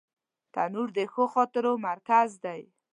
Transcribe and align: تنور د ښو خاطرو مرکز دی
تنور 0.53 0.89
د 0.97 0.99
ښو 1.13 1.23
خاطرو 1.33 1.73
مرکز 1.87 2.29
دی 2.43 2.61